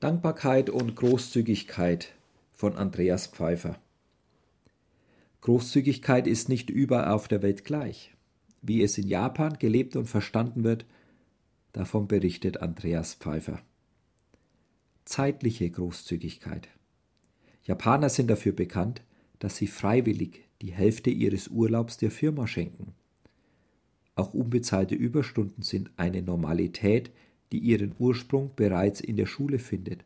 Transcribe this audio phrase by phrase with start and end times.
[0.00, 2.14] Dankbarkeit und Großzügigkeit
[2.52, 3.80] von Andreas Pfeiffer.
[5.40, 8.14] Großzügigkeit ist nicht überall auf der Welt gleich.
[8.62, 10.86] Wie es in Japan gelebt und verstanden wird,
[11.72, 13.60] davon berichtet Andreas Pfeiffer.
[15.04, 16.68] Zeitliche Großzügigkeit.
[17.64, 19.02] Japaner sind dafür bekannt,
[19.40, 22.94] dass sie freiwillig die Hälfte ihres Urlaubs der Firma schenken.
[24.14, 27.10] Auch unbezahlte Überstunden sind eine Normalität,
[27.52, 30.04] die ihren Ursprung bereits in der Schule findet.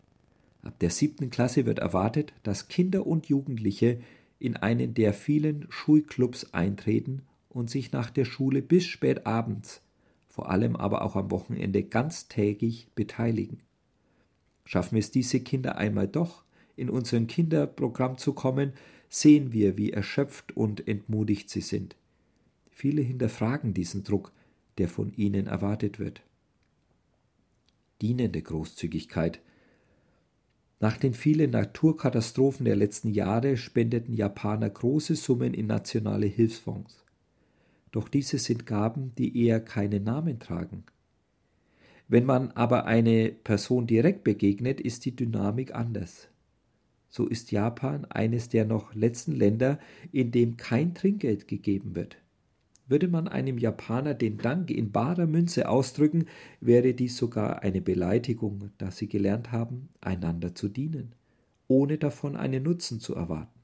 [0.63, 4.01] Ab der siebten Klasse wird erwartet, dass Kinder und Jugendliche
[4.39, 9.83] in einen der vielen Schulclubs eintreten und sich nach der Schule bis spät abends,
[10.29, 13.59] vor allem aber auch am Wochenende ganztägig beteiligen.
[14.65, 16.45] Schaffen es diese Kinder einmal doch,
[16.77, 18.73] in unser Kinderprogramm zu kommen,
[19.09, 21.97] sehen wir, wie erschöpft und entmutigt sie sind.
[22.71, 24.33] Viele hinterfragen diesen Druck,
[24.79, 26.23] der von ihnen erwartet wird
[28.03, 29.41] dienende Großzügigkeit.
[30.81, 37.05] Nach den vielen Naturkatastrophen der letzten Jahre spendeten Japaner große Summen in nationale Hilfsfonds.
[37.93, 40.83] Doch diese sind Gaben, die eher keinen Namen tragen.
[42.09, 46.29] Wenn man aber eine Person direkt begegnet, ist die Dynamik anders.
[47.09, 49.79] So ist Japan eines der noch letzten Länder,
[50.11, 52.17] in dem kein Trinkgeld gegeben wird.
[52.87, 56.27] Würde man einem Japaner den Dank in barer Münze ausdrücken,
[56.61, 61.15] wäre dies sogar eine Beleidigung, da sie gelernt haben, einander zu dienen,
[61.69, 63.61] ohne davon einen Nutzen zu erwarten.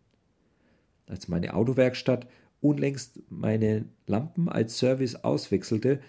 [1.06, 2.28] Als meine Autowerkstatt
[2.60, 6.00] unlängst meine Lampen als Service auswechselte,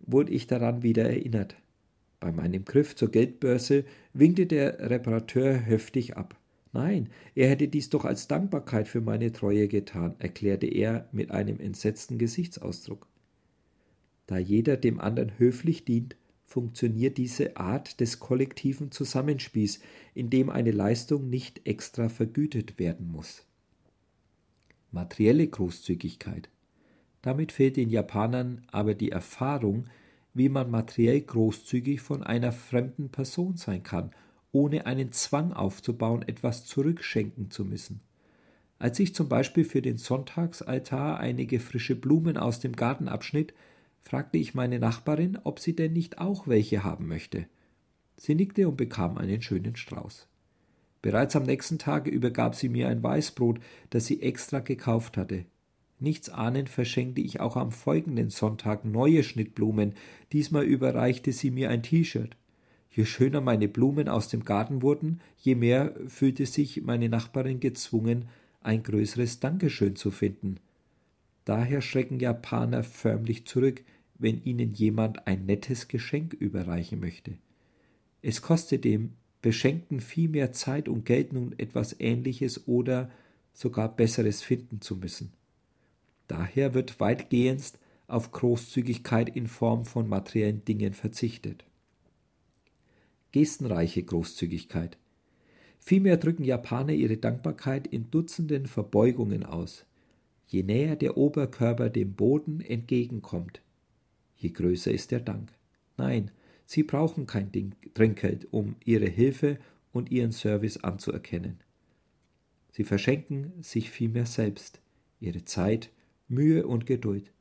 [0.00, 1.56] wurde ich daran wieder erinnert.
[2.20, 6.36] Bei meinem Griff zur Geldbörse winkte der Reparateur heftig ab.
[6.74, 11.60] Nein, er hätte dies doch als Dankbarkeit für meine Treue getan, erklärte er mit einem
[11.60, 13.06] entsetzten Gesichtsausdruck.
[14.26, 19.78] Da jeder dem anderen höflich dient, funktioniert diese Art des kollektiven Zusammenspiels,
[20.14, 23.46] in dem eine Leistung nicht extra vergütet werden muss.
[24.90, 26.48] Materielle Großzügigkeit.
[27.22, 29.84] Damit fehlt den Japanern aber die Erfahrung,
[30.34, 34.10] wie man materiell großzügig von einer fremden Person sein kann
[34.54, 38.00] ohne einen Zwang aufzubauen, etwas zurückschenken zu müssen.
[38.78, 43.52] Als ich zum Beispiel für den Sonntagsaltar einige frische Blumen aus dem Garten abschnitt,
[44.02, 47.46] fragte ich meine Nachbarin, ob sie denn nicht auch welche haben möchte.
[48.16, 50.28] Sie nickte und bekam einen schönen Strauß.
[51.02, 53.58] Bereits am nächsten Tage übergab sie mir ein Weißbrot,
[53.90, 55.44] das sie extra gekauft hatte.
[55.98, 59.94] Nichts ahnend verschenkte ich auch am folgenden Sonntag neue Schnittblumen,
[60.32, 62.36] diesmal überreichte sie mir ein T-Shirt.
[62.94, 68.26] Je schöner meine Blumen aus dem Garten wurden, je mehr fühlte sich meine Nachbarin gezwungen,
[68.60, 70.60] ein größeres Dankeschön zu finden.
[71.44, 73.82] Daher schrecken Japaner förmlich zurück,
[74.16, 77.32] wenn ihnen jemand ein nettes Geschenk überreichen möchte.
[78.22, 83.10] Es kostet dem Beschenkten viel mehr Zeit und Geld, nun etwas Ähnliches oder
[83.52, 85.32] sogar Besseres finden zu müssen.
[86.28, 91.64] Daher wird weitgehendst auf Großzügigkeit in Form von materiellen Dingen verzichtet
[93.34, 94.96] gestenreiche Großzügigkeit.
[95.80, 99.84] Vielmehr drücken Japaner ihre Dankbarkeit in Dutzenden Verbeugungen aus.
[100.46, 103.60] Je näher der Oberkörper dem Boden entgegenkommt,
[104.36, 105.50] je größer ist der Dank.
[105.96, 106.30] Nein,
[106.64, 107.50] sie brauchen kein
[107.92, 109.58] Trinkgeld, um ihre Hilfe
[109.92, 111.58] und ihren Service anzuerkennen.
[112.70, 114.80] Sie verschenken sich vielmehr selbst,
[115.18, 115.90] ihre Zeit,
[116.28, 117.32] Mühe und Geduld.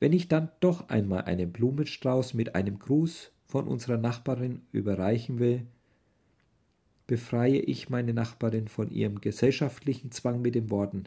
[0.00, 5.66] Wenn ich dann doch einmal einen Blumenstrauß mit einem Gruß von unserer Nachbarin überreichen will,
[7.06, 11.04] befreie ich meine Nachbarin von ihrem gesellschaftlichen Zwang mit den Worten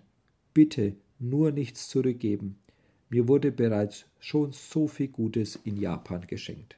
[0.54, 2.58] Bitte nur nichts zurückgeben.
[3.10, 6.78] Mir wurde bereits schon so viel Gutes in Japan geschenkt.